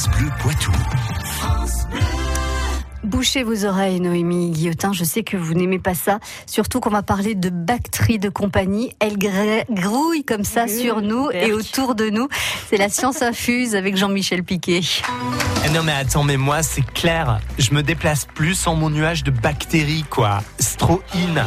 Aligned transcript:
France 0.00 0.18
Bleu 0.18 0.30
Poitou. 0.38 0.72
Bouchez 3.04 3.42
vos 3.42 3.66
oreilles, 3.66 4.00
Noémie 4.00 4.50
Guillotin. 4.50 4.94
Je 4.94 5.04
sais 5.04 5.22
que 5.22 5.36
vous 5.36 5.52
n'aimez 5.52 5.78
pas 5.78 5.94
ça. 5.94 6.20
Surtout 6.46 6.80
qu'on 6.80 6.90
va 6.90 7.02
parler 7.02 7.34
de 7.34 7.50
bactéries 7.50 8.18
de 8.18 8.30
compagnie. 8.30 8.94
Elles 9.00 9.18
grouillent 9.18 10.24
comme 10.24 10.44
ça 10.44 10.68
sur 10.68 11.02
nous 11.02 11.30
et 11.32 11.52
autour 11.52 11.94
de 11.94 12.08
nous. 12.08 12.28
C'est 12.70 12.78
la 12.78 12.88
science 12.88 13.20
infuse 13.20 13.74
avec 13.74 13.96
Jean-Michel 13.96 14.42
Piquet. 14.42 14.80
Eh 15.66 15.70
non 15.70 15.82
mais 15.82 15.92
attends, 15.92 16.24
mais 16.24 16.38
moi 16.38 16.62
c'est 16.62 16.86
clair. 16.94 17.40
Je 17.58 17.74
me 17.74 17.82
déplace 17.82 18.24
plus 18.24 18.54
sans 18.54 18.76
mon 18.76 18.88
nuage 18.88 19.22
de 19.22 19.30
bactéries, 19.30 20.04
quoi. 20.08 20.42
C'est 20.58 20.78
trop 20.78 21.02
in. 21.14 21.44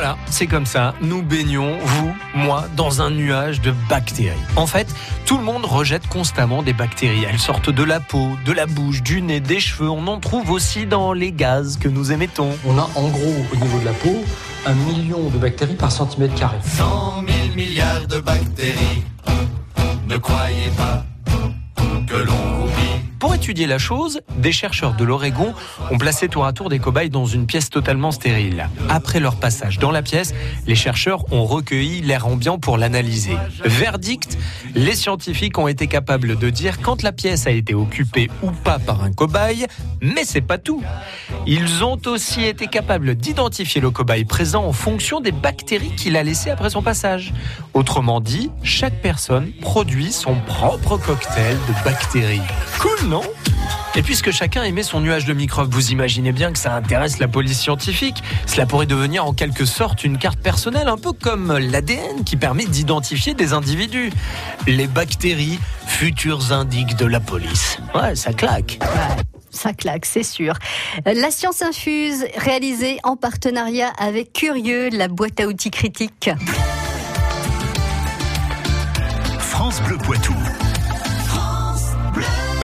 Voilà, 0.00 0.16
c'est 0.30 0.46
comme 0.46 0.64
ça. 0.64 0.94
Nous 1.00 1.22
baignons, 1.22 1.76
vous, 1.82 2.14
moi, 2.32 2.66
dans 2.76 3.02
un 3.02 3.10
nuage 3.10 3.60
de 3.60 3.74
bactéries. 3.88 4.38
En 4.54 4.68
fait, 4.68 4.86
tout 5.26 5.36
le 5.36 5.42
monde 5.42 5.64
rejette 5.64 6.06
constamment 6.06 6.62
des 6.62 6.72
bactéries. 6.72 7.24
Elles 7.28 7.40
sortent 7.40 7.70
de 7.70 7.82
la 7.82 7.98
peau, 7.98 8.28
de 8.44 8.52
la 8.52 8.66
bouche, 8.66 9.02
du 9.02 9.20
nez, 9.22 9.40
des 9.40 9.58
cheveux. 9.58 9.90
On 9.90 10.06
en 10.06 10.20
trouve 10.20 10.52
aussi 10.52 10.86
dans 10.86 11.12
les 11.12 11.32
gaz 11.32 11.78
que 11.78 11.88
nous 11.88 12.12
émettons. 12.12 12.50
On 12.64 12.78
a 12.78 12.88
en 12.94 13.08
gros, 13.08 13.44
au 13.52 13.56
niveau 13.56 13.80
de 13.80 13.86
la 13.86 13.92
peau, 13.92 14.22
un 14.66 14.74
million 14.74 15.30
de 15.30 15.38
bactéries 15.38 15.74
par 15.74 15.90
centimètre 15.90 16.36
carré. 16.36 16.58
100 16.62 17.24
000 17.26 17.56
milliards 17.56 18.06
de 18.06 18.20
bactéries. 18.20 19.02
Ne 20.06 20.16
croyez 20.16 20.70
pas 20.76 21.04
que 22.06 22.14
l'on. 22.18 22.47
Pour 23.18 23.34
étudier 23.34 23.66
la 23.66 23.78
chose, 23.78 24.20
des 24.36 24.52
chercheurs 24.52 24.94
de 24.94 25.02
l'Oregon 25.04 25.52
ont 25.90 25.98
placé 25.98 26.28
tour 26.28 26.46
à 26.46 26.52
tour 26.52 26.68
des 26.68 26.78
cobayes 26.78 27.10
dans 27.10 27.26
une 27.26 27.46
pièce 27.46 27.68
totalement 27.68 28.12
stérile. 28.12 28.68
Après 28.88 29.18
leur 29.18 29.36
passage 29.36 29.78
dans 29.78 29.90
la 29.90 30.02
pièce, 30.02 30.34
les 30.66 30.76
chercheurs 30.76 31.24
ont 31.32 31.44
recueilli 31.44 32.00
l'air 32.00 32.28
ambiant 32.28 32.58
pour 32.58 32.78
l'analyser. 32.78 33.36
Verdict, 33.64 34.38
les 34.74 34.94
scientifiques 34.94 35.58
ont 35.58 35.66
été 35.66 35.88
capables 35.88 36.38
de 36.38 36.50
dire 36.50 36.80
quand 36.80 37.02
la 37.02 37.10
pièce 37.10 37.48
a 37.48 37.50
été 37.50 37.74
occupée 37.74 38.30
ou 38.42 38.52
pas 38.52 38.78
par 38.78 39.02
un 39.02 39.12
cobaye, 39.12 39.66
mais 40.00 40.24
c'est 40.24 40.40
pas 40.40 40.58
tout. 40.58 40.82
Ils 41.46 41.82
ont 41.82 41.98
aussi 42.06 42.44
été 42.44 42.68
capables 42.68 43.16
d'identifier 43.16 43.80
le 43.80 43.90
cobaye 43.90 44.24
présent 44.24 44.64
en 44.64 44.72
fonction 44.72 45.20
des 45.20 45.32
bactéries 45.32 45.94
qu'il 45.96 46.16
a 46.16 46.22
laissées 46.22 46.50
après 46.50 46.70
son 46.70 46.82
passage. 46.82 47.32
Autrement 47.74 48.20
dit, 48.20 48.50
chaque 48.62 49.00
personne 49.02 49.50
produit 49.60 50.12
son 50.12 50.36
propre 50.46 50.98
cocktail 50.98 51.56
de 51.66 51.84
bactéries. 51.84 52.40
Cool, 52.78 53.07
non 53.08 53.22
et 53.96 54.02
puisque 54.02 54.30
chacun 54.30 54.62
émet 54.62 54.84
son 54.84 55.00
nuage 55.00 55.24
de 55.24 55.32
microbes, 55.32 55.72
vous 55.74 55.90
imaginez 55.90 56.30
bien 56.30 56.52
que 56.52 56.58
ça 56.58 56.72
intéresse 56.72 57.18
la 57.18 57.26
police 57.26 57.58
scientifique. 57.58 58.22
Cela 58.46 58.64
pourrait 58.64 58.86
devenir 58.86 59.24
en 59.24 59.32
quelque 59.32 59.64
sorte 59.64 60.04
une 60.04 60.18
carte 60.18 60.38
personnelle, 60.38 60.86
un 60.86 60.98
peu 60.98 61.12
comme 61.12 61.58
l'ADN 61.58 62.22
qui 62.24 62.36
permet 62.36 62.64
d'identifier 62.66 63.34
des 63.34 63.54
individus. 63.54 64.12
Les 64.68 64.86
bactéries, 64.86 65.58
futurs 65.86 66.52
indiques 66.52 66.94
de 66.96 67.06
la 67.06 67.18
police. 67.18 67.78
Ouais, 67.92 68.14
ça 68.14 68.32
claque. 68.32 68.78
Ouais, 68.82 69.22
ça 69.50 69.72
claque, 69.72 70.04
c'est 70.04 70.22
sûr. 70.22 70.54
La 71.04 71.32
science 71.32 71.62
infuse, 71.62 72.24
réalisée 72.36 72.98
en 73.02 73.16
partenariat 73.16 73.90
avec 73.98 74.32
Curieux, 74.32 74.90
la 74.92 75.08
boîte 75.08 75.40
à 75.40 75.48
outils 75.48 75.72
critique. 75.72 76.30
France 79.40 79.82
Bleu 79.82 79.98
Poitou. 79.98 80.36